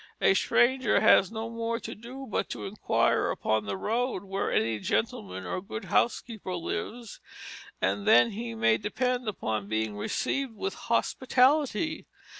[0.19, 4.79] A stranger has no more to do but to inquire upon the road where any
[4.79, 7.19] gentleman or good housekeeper lives,
[7.79, 12.07] and then he may depend upon being received with hospitality.